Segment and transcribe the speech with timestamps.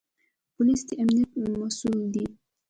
[0.55, 1.31] پولیس د امنیت
[1.61, 2.25] مسوول دی